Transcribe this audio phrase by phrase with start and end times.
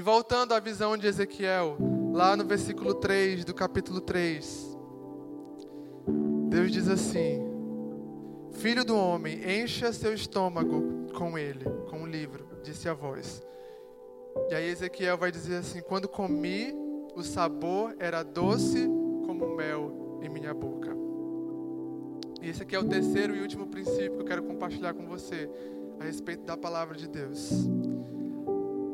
[0.00, 1.76] E voltando à visão de Ezequiel,
[2.14, 4.74] lá no versículo 3 do capítulo 3,
[6.48, 7.42] Deus diz assim:
[8.52, 13.42] Filho do homem, encha seu estômago com ele, com o livro, disse a voz.
[14.48, 16.74] E aí Ezequiel vai dizer assim: Quando comi,
[17.14, 18.88] o sabor era doce
[19.26, 20.96] como mel em minha boca.
[22.40, 25.46] E esse aqui é o terceiro e último princípio que eu quero compartilhar com você
[26.00, 27.68] a respeito da palavra de Deus.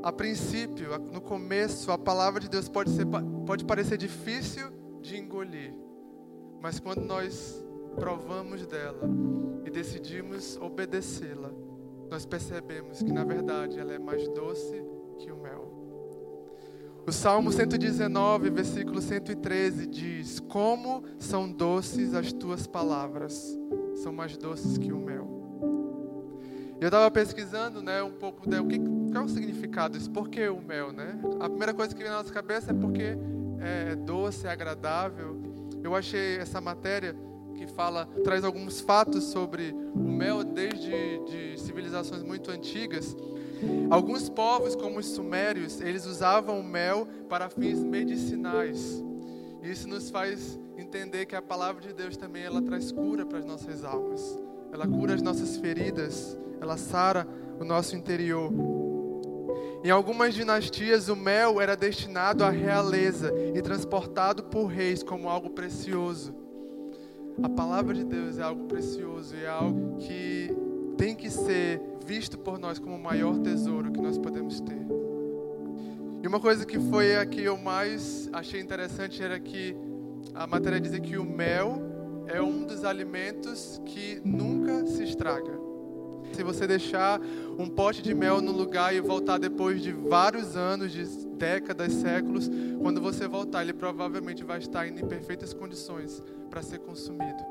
[0.06, 3.04] A princípio, no começo, a palavra de Deus pode, ser,
[3.44, 4.68] pode parecer difícil
[5.02, 5.74] de engolir,
[6.62, 7.60] mas quando nós
[7.96, 9.00] provamos dela
[9.64, 11.50] e decidimos obedecê-la,
[12.08, 14.80] nós percebemos que na verdade ela é mais doce
[15.18, 15.72] que o mel.
[17.04, 23.58] O Salmo 119, versículo 113 diz: Como são doces as tuas palavras,
[23.96, 25.26] são mais doces que o mel.
[26.80, 28.78] Eu estava pesquisando, né, um pouco de, o que
[29.16, 30.10] qual é o significado disso?
[30.10, 31.18] Por que o mel, né?
[31.40, 33.16] A primeira coisa que vem na nossa cabeça é porque
[33.60, 35.40] é doce, é agradável.
[35.82, 37.16] Eu achei essa matéria
[37.54, 40.90] que fala, traz alguns fatos sobre o mel desde
[41.24, 43.16] de civilizações muito antigas.
[43.88, 49.02] Alguns povos, como os sumérios, eles usavam o mel para fins medicinais.
[49.62, 53.46] Isso nos faz entender que a palavra de Deus também ela traz cura para as
[53.46, 54.38] nossas almas.
[54.70, 57.26] Ela cura as nossas feridas, ela sara
[57.58, 58.52] o nosso interior.
[59.84, 65.50] Em algumas dinastias, o mel era destinado à realeza e transportado por reis como algo
[65.50, 66.34] precioso.
[67.42, 70.50] A palavra de Deus é algo precioso e é algo que
[70.96, 74.86] tem que ser visto por nós como o maior tesouro que nós podemos ter.
[76.22, 79.76] E uma coisa que foi a que eu mais achei interessante era que
[80.34, 81.80] a matéria dizia que o mel
[82.26, 85.55] é um dos alimentos que nunca se estraga.
[86.36, 87.18] Se você deixar
[87.58, 92.50] um pote de mel no lugar e voltar depois de vários anos, de décadas, séculos,
[92.82, 97.42] quando você voltar, ele provavelmente vai estar em perfeitas condições para ser consumido.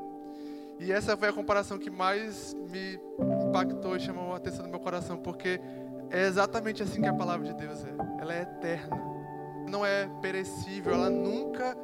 [0.78, 3.00] E essa foi a comparação que mais me
[3.48, 5.60] impactou e chamou a atenção do meu coração, porque
[6.08, 8.22] é exatamente assim que a palavra de Deus é.
[8.22, 8.96] Ela é eterna.
[9.68, 11.76] Não é perecível, ela nunca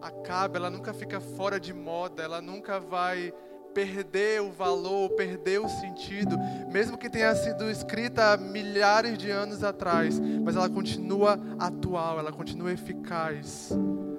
[0.00, 3.30] acaba, ela nunca fica fora de moda, ela nunca vai
[3.76, 6.34] perder o valor, perder o sentido,
[6.72, 12.72] mesmo que tenha sido escrita milhares de anos atrás, mas ela continua atual, ela continua
[12.72, 13.68] eficaz.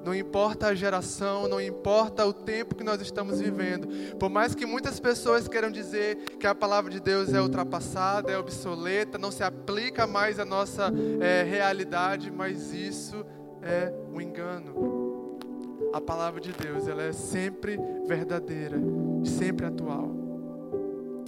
[0.05, 3.87] Não importa a geração, não importa o tempo que nós estamos vivendo.
[4.17, 8.37] Por mais que muitas pessoas queiram dizer que a palavra de Deus é ultrapassada, é
[8.37, 13.25] obsoleta, não se aplica mais à nossa é, realidade, mas isso
[13.63, 15.17] é um engano
[15.93, 18.77] a palavra de Deus, ela é sempre verdadeira,
[19.23, 20.11] sempre atual.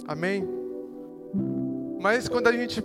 [0.06, 0.48] Amém?
[2.00, 2.82] Mas quando a gente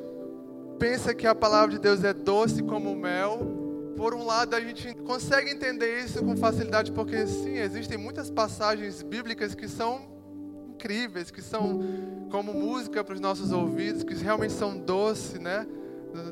[0.77, 4.93] pensa que a palavra de Deus é doce como mel, por um lado a gente
[5.05, 10.01] consegue entender isso com facilidade, porque sim, existem muitas passagens bíblicas que são
[10.69, 11.79] incríveis, que são
[12.29, 15.65] como música para os nossos ouvidos, que realmente são doces, né?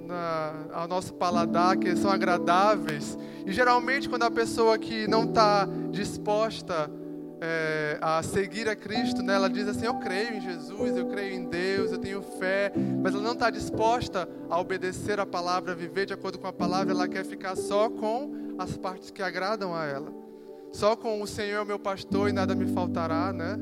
[0.05, 3.17] na, ao nosso paladar, que são agradáveis.
[3.45, 6.89] E geralmente, quando a pessoa que não está disposta
[7.41, 11.33] é, a seguir a Cristo, né, ela diz assim: Eu creio em Jesus, eu creio
[11.33, 12.71] em Deus, eu tenho fé,
[13.01, 16.53] mas ela não está disposta a obedecer a palavra, a viver de acordo com a
[16.53, 20.11] palavra, ela quer ficar só com as partes que agradam a ela.
[20.71, 23.59] Só com o Senhor é meu pastor e nada me faltará, né?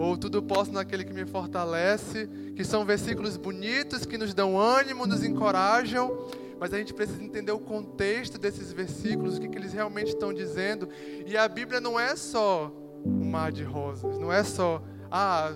[0.00, 5.06] ou tudo posso naquele que me fortalece, que são versículos bonitos que nos dão ânimo,
[5.06, 6.26] nos encorajam,
[6.58, 10.32] mas a gente precisa entender o contexto desses versículos, o que, que eles realmente estão
[10.32, 10.88] dizendo.
[11.26, 12.72] E a Bíblia não é só
[13.04, 15.52] um mar de rosas, não é só, ah,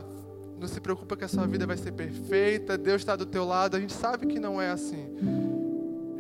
[0.59, 3.77] não se preocupa que a sua vida vai ser perfeita, Deus está do teu lado.
[3.77, 5.15] A gente sabe que não é assim.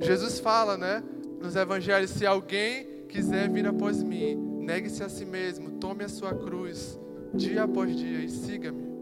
[0.00, 1.02] Jesus fala, né,
[1.40, 6.34] nos evangelhos: se alguém quiser vir após mim, negue-se a si mesmo, tome a sua
[6.34, 6.98] cruz
[7.32, 8.94] dia após dia e siga-me.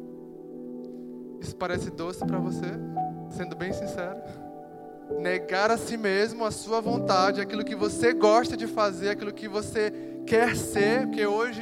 [1.40, 2.66] Isso parece doce para você?
[3.30, 4.16] Sendo bem sincero.
[5.20, 9.48] Negar a si mesmo, a sua vontade, aquilo que você gosta de fazer, aquilo que
[9.48, 9.92] você
[10.26, 11.60] quer ser, porque hoje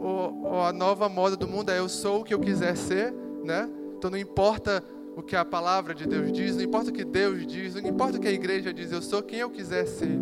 [0.00, 3.12] o, a nova moda do mundo é eu sou o que eu quiser ser,
[3.44, 3.68] né?
[3.96, 4.82] Então não importa
[5.16, 8.16] o que a palavra de Deus diz, não importa o que Deus diz, não importa
[8.16, 10.18] o que a igreja diz, eu sou quem eu quiser ser.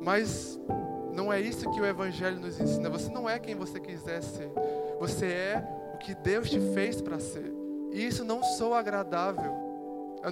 [0.00, 0.58] Mas
[1.12, 2.88] não é isso que o Evangelho nos ensina.
[2.88, 4.50] Você não é quem você quiser ser.
[5.00, 5.64] Você é
[5.94, 7.52] o que Deus te fez para ser.
[7.92, 9.52] E isso não sou agradável.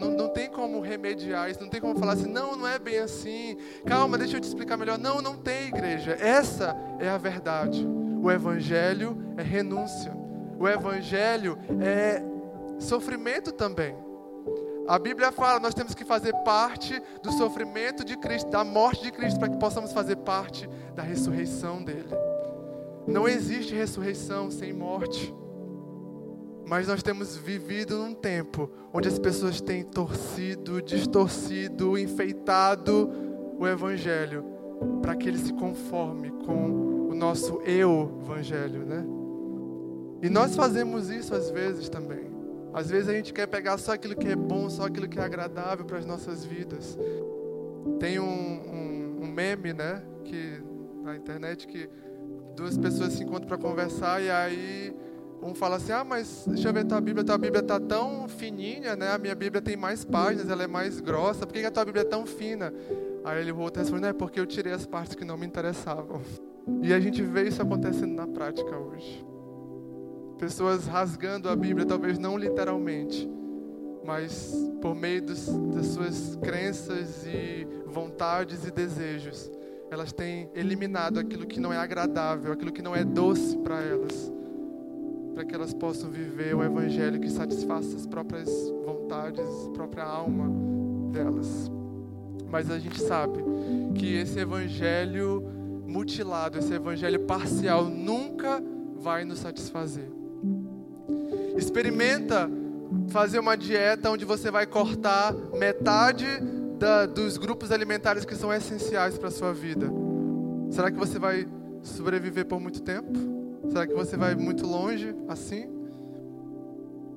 [0.00, 2.98] Não, não tem como remediar isso, não tem como falar assim, não, não é bem
[2.98, 3.56] assim.
[3.84, 4.98] Calma, deixa eu te explicar melhor.
[4.98, 6.12] Não, não tem igreja.
[6.12, 7.86] Essa é a verdade.
[8.26, 10.12] O Evangelho é renúncia.
[10.58, 12.20] O Evangelho é
[12.76, 13.94] sofrimento também.
[14.88, 19.12] A Bíblia fala, nós temos que fazer parte do sofrimento de Cristo, da morte de
[19.12, 22.08] Cristo, para que possamos fazer parte da ressurreição dele.
[23.06, 25.32] Não existe ressurreição sem morte.
[26.66, 33.08] Mas nós temos vivido num tempo onde as pessoas têm torcido, distorcido, enfeitado
[33.56, 34.44] o Evangelho
[35.00, 39.04] para que ele se conforme com nosso eu Evangelho, né?
[40.22, 42.26] E nós fazemos isso às vezes também.
[42.72, 45.22] Às vezes a gente quer pegar só aquilo que é bom, só aquilo que é
[45.22, 46.98] agradável para as nossas vidas.
[47.98, 50.02] Tem um, um, um meme, né?
[50.24, 50.62] Que
[51.02, 51.88] na internet que
[52.54, 54.94] duas pessoas se encontram para conversar e aí
[55.42, 58.96] um fala assim: Ah, mas deixa eu ver tua Bíblia, tua Bíblia está tão fininha,
[58.96, 59.12] né?
[59.12, 62.02] A minha Bíblia tem mais páginas, ela é mais grossa, por que a tua Bíblia
[62.02, 62.72] é tão fina?
[63.24, 66.20] Aí ele volta responde: Não, é porque eu tirei as partes que não me interessavam.
[66.82, 69.24] E a gente vê isso acontecendo na prática hoje.
[70.38, 73.28] Pessoas rasgando a Bíblia, talvez não literalmente,
[74.04, 79.50] mas por meio dos, das suas crenças e vontades e desejos,
[79.90, 84.32] elas têm eliminado aquilo que não é agradável, aquilo que não é doce para elas
[85.36, 88.48] para que elas possam viver o evangelho que satisfaça as próprias
[88.86, 90.50] vontades, a própria alma
[91.12, 91.70] delas.
[92.50, 93.44] Mas a gente sabe
[93.94, 95.44] que esse evangelho
[95.86, 98.62] mutilado, esse evangelho parcial nunca
[98.98, 100.08] vai nos satisfazer.
[101.56, 102.50] Experimenta
[103.08, 106.26] fazer uma dieta onde você vai cortar metade
[106.78, 109.90] da, dos grupos alimentares que são essenciais para a sua vida.
[110.70, 111.46] Será que você vai
[111.82, 113.12] sobreviver por muito tempo?
[113.68, 115.66] Será que você vai muito longe assim?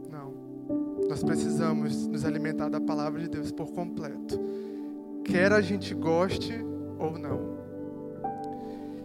[0.09, 0.33] Não.
[1.07, 4.39] Nós precisamos nos alimentar da palavra de Deus por completo.
[5.25, 6.53] Quer a gente goste
[6.97, 7.58] ou não.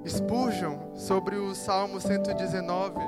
[0.07, 2.99] Spurgeon, sobre o Salmo 119,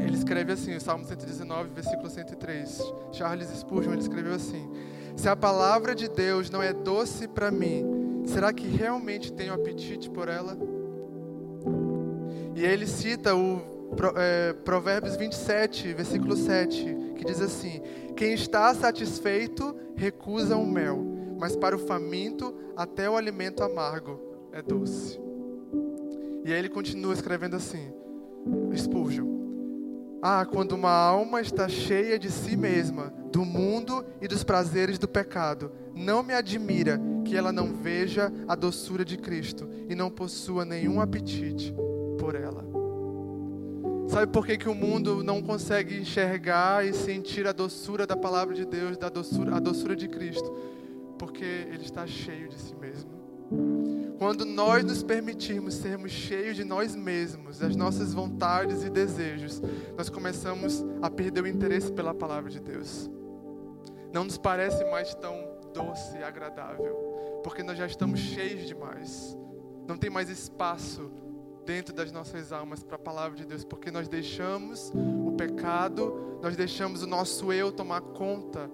[0.00, 2.80] ele escreve assim, o Salmo 119, versículo 103.
[3.12, 4.70] Charles Spurgeon, ele escreveu assim:
[5.16, 10.08] Se a palavra de Deus não é doce para mim, será que realmente tenho apetite
[10.10, 10.56] por ela?
[12.54, 13.60] E ele cita o
[14.16, 17.82] é, Provérbios 27, versículo 7, que diz assim:
[18.16, 21.04] Quem está satisfeito recusa o mel,
[21.38, 24.18] mas para o faminto até o alimento amargo
[24.52, 25.21] é doce.
[26.44, 27.92] E aí ele continua escrevendo assim:
[28.76, 29.26] Spurgeon.
[30.20, 35.08] Ah, quando uma alma está cheia de si mesma, do mundo e dos prazeres do
[35.08, 40.64] pecado, não me admira que ela não veja a doçura de Cristo e não possua
[40.64, 41.74] nenhum apetite
[42.18, 42.64] por ela.
[44.08, 48.54] Sabe por que, que o mundo não consegue enxergar e sentir a doçura da palavra
[48.54, 50.52] de Deus, da doçura, a doçura de Cristo?
[51.18, 53.10] Porque ele está cheio de si mesmo.
[54.22, 59.60] Quando nós nos permitirmos sermos cheios de nós mesmos, das nossas vontades e desejos,
[59.96, 63.10] nós começamos a perder o interesse pela palavra de Deus.
[64.12, 65.36] Não nos parece mais tão
[65.74, 66.94] doce e agradável,
[67.42, 69.36] porque nós já estamos cheios demais.
[69.88, 71.10] Não tem mais espaço
[71.66, 74.92] dentro das nossas almas para a palavra de Deus, porque nós deixamos
[75.26, 78.70] o pecado, nós deixamos o nosso eu tomar conta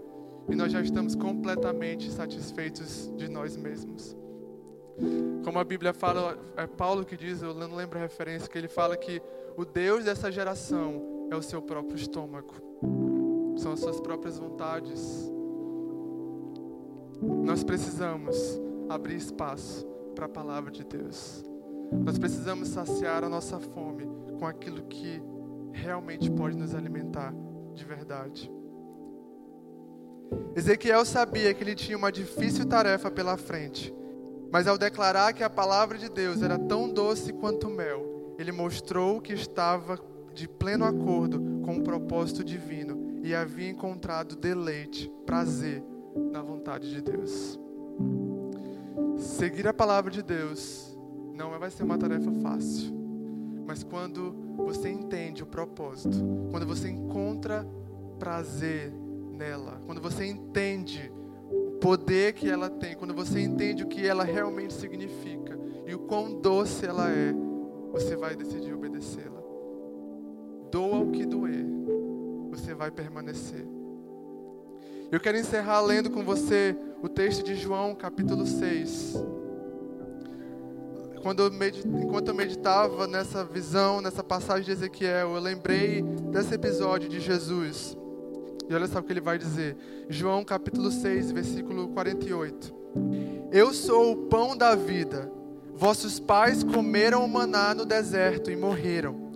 [0.46, 4.17] e nós já estamos completamente satisfeitos de nós mesmos.
[5.44, 8.68] Como a Bíblia fala, é Paulo que diz, eu não lembro a referência, que ele
[8.68, 9.22] fala que
[9.56, 12.54] o Deus dessa geração é o seu próprio estômago,
[13.56, 15.30] são as suas próprias vontades.
[17.20, 18.36] Nós precisamos
[18.88, 21.44] abrir espaço para a palavra de Deus.
[21.92, 24.06] Nós precisamos saciar a nossa fome
[24.38, 25.22] com aquilo que
[25.72, 27.32] realmente pode nos alimentar
[27.74, 28.50] de verdade.
[30.54, 33.94] Ezequiel sabia que ele tinha uma difícil tarefa pela frente,
[34.50, 39.20] mas ao declarar que a palavra de Deus era tão doce quanto mel, ele mostrou
[39.20, 39.98] que estava
[40.32, 45.82] de pleno acordo com o propósito divino e havia encontrado deleite, prazer
[46.32, 47.58] na vontade de Deus.
[49.18, 50.96] Seguir a palavra de Deus
[51.34, 52.96] não vai ser uma tarefa fácil.
[53.66, 56.16] Mas quando você entende o propósito,
[56.50, 57.68] quando você encontra
[58.18, 58.92] prazer
[59.32, 61.12] nela, quando você entende
[61.80, 66.40] poder que ela tem, quando você entende o que ela realmente significa e o quão
[66.40, 67.32] doce ela é,
[67.92, 69.40] você vai decidir obedecê-la.
[70.70, 71.64] Doa o que doer,
[72.50, 73.66] você vai permanecer.
[75.10, 79.38] Eu quero encerrar lendo com você o texto de João, capítulo 6
[81.28, 81.50] quando eu
[82.00, 87.96] enquanto eu meditava nessa visão, nessa passagem de Ezequiel, eu lembrei desse episódio de Jesus.
[88.68, 89.76] E olha só o que ele vai dizer.
[90.08, 92.74] João capítulo 6, versículo 48.
[93.50, 95.32] Eu sou o pão da vida.
[95.74, 99.28] Vossos pais comeram o maná no deserto e morreram.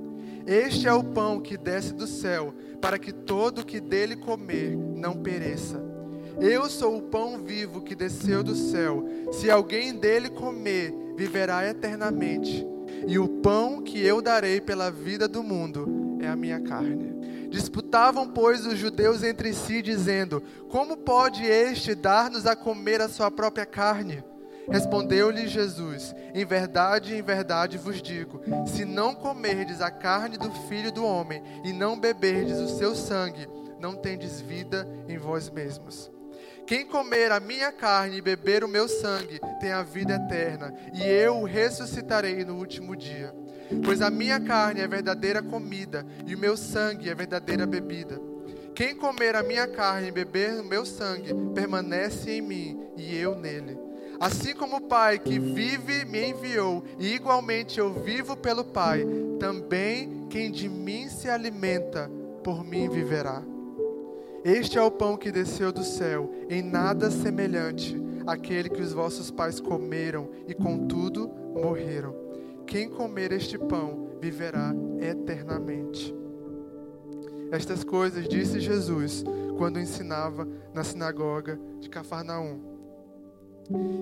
[0.46, 5.16] Este é o pão que desce do céu, para que todo que dele comer não
[5.16, 5.80] pereça.
[6.40, 9.06] Eu sou o pão vivo que desceu do céu.
[9.32, 12.66] Se alguém dele comer, viverá eternamente.
[13.06, 17.11] E o pão que eu darei pela vida do mundo é a minha carne.
[17.52, 23.30] Disputavam, pois, os judeus entre si, dizendo: Como pode este dar-nos a comer a sua
[23.30, 24.24] própria carne?
[24.70, 30.90] Respondeu-lhe Jesus: Em verdade, em verdade vos digo: se não comerdes a carne do filho
[30.90, 33.46] do homem e não beberdes o seu sangue,
[33.78, 36.10] não tendes vida em vós mesmos.
[36.66, 41.02] Quem comer a minha carne e beber o meu sangue tem a vida eterna, e
[41.02, 43.34] eu o ressuscitarei no último dia.
[43.84, 48.20] Pois a minha carne é verdadeira comida, e o meu sangue é verdadeira bebida.
[48.74, 53.34] Quem comer a minha carne e beber o meu sangue permanece em mim, e eu
[53.34, 53.78] nele.
[54.18, 59.04] Assim como o Pai que vive me enviou, e igualmente eu vivo pelo Pai,
[59.38, 62.10] também quem de mim se alimenta,
[62.42, 63.42] por mim viverá.
[64.44, 69.30] Este é o pão que desceu do céu, em nada semelhante àquele que os vossos
[69.30, 72.21] pais comeram e contudo morreram.
[72.72, 76.10] Quem comer este pão viverá eternamente.
[77.50, 79.22] Estas coisas disse Jesus
[79.58, 82.62] quando ensinava na sinagoga de Cafarnaum.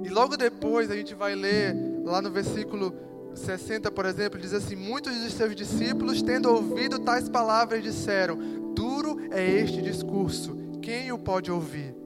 [0.05, 1.75] E logo depois a gente vai ler
[2.05, 2.95] lá no versículo
[3.35, 8.37] 60, por exemplo, diz assim: Muitos dos seus discípulos, tendo ouvido tais palavras, disseram:
[8.73, 12.00] Duro é este discurso, quem o pode ouvir?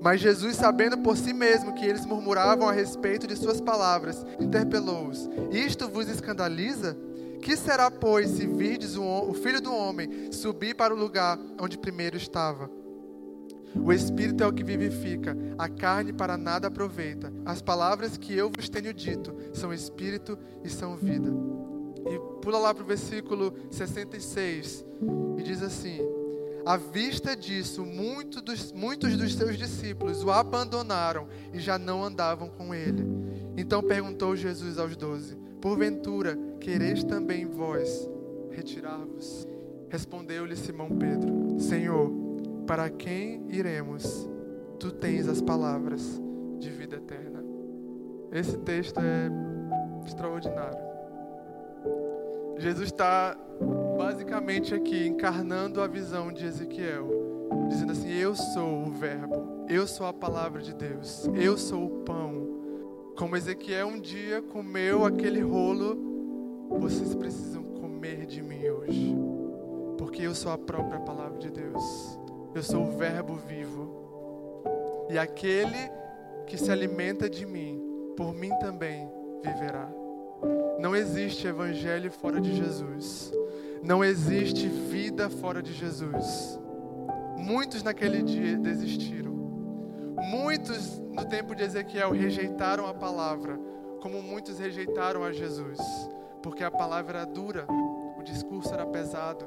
[0.00, 5.28] Mas Jesus, sabendo por si mesmo que eles murmuravam a respeito de suas palavras, interpelou-os:
[5.50, 6.96] Isto vos escandaliza?
[7.40, 12.16] Que será, pois, se virdes o filho do homem subir para o lugar onde primeiro
[12.16, 12.70] estava?
[13.76, 17.32] O Espírito é o que vivifica, a carne para nada aproveita.
[17.44, 21.30] As palavras que eu vos tenho dito são Espírito e são vida.
[22.06, 24.84] E pula lá para o versículo 66
[25.38, 25.98] e diz assim:
[26.64, 32.48] À vista disso, muito dos, muitos dos seus discípulos o abandonaram e já não andavam
[32.48, 33.04] com ele.
[33.56, 38.08] Então perguntou Jesus aos doze: Porventura, quereis também vós
[38.50, 39.46] retirar-vos?
[39.90, 42.10] Respondeu-lhe Simão Pedro: Senhor,
[42.66, 44.28] para quem iremos?
[44.78, 46.20] Tu tens as palavras
[46.58, 47.44] de vida eterna.
[48.32, 49.30] Esse texto é
[50.06, 50.78] extraordinário.
[52.58, 53.36] Jesus está
[53.96, 57.08] basicamente aqui encarnando a visão de Ezequiel,
[57.68, 62.04] dizendo assim: Eu sou o Verbo, eu sou a palavra de Deus, eu sou o
[62.04, 62.44] pão.
[63.16, 69.14] Como Ezequiel um dia comeu aquele rolo, vocês precisam comer de mim hoje,
[69.96, 72.18] porque eu sou a própria palavra de Deus.
[72.54, 73.92] Eu sou o Verbo vivo.
[75.10, 75.90] E aquele
[76.46, 77.82] que se alimenta de mim,
[78.16, 79.08] por mim também
[79.42, 79.88] viverá.
[80.78, 83.32] Não existe evangelho fora de Jesus.
[83.84, 86.58] Não existe vida fora de Jesus.
[87.36, 89.32] Muitos naquele dia desistiram.
[90.30, 93.60] Muitos no tempo de Ezequiel rejeitaram a palavra,
[94.00, 95.78] como muitos rejeitaram a Jesus,
[96.42, 97.66] porque a palavra era dura,
[98.18, 99.44] o discurso era pesado.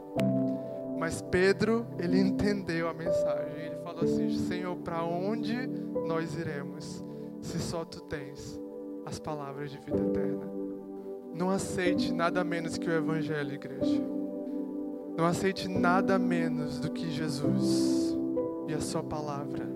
[0.99, 3.65] Mas Pedro, ele entendeu a mensagem.
[3.65, 5.65] Ele falou assim: Senhor, para onde
[6.05, 7.03] nós iremos
[7.41, 8.59] se só tu tens
[9.03, 10.45] as palavras de vida eterna?
[11.33, 14.16] Não aceite nada menos que o Evangelho, igreja.
[15.17, 18.15] Não aceite nada menos do que Jesus
[18.67, 19.67] e a Sua palavra.